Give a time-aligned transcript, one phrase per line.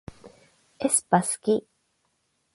[0.83, 1.67] aespa すき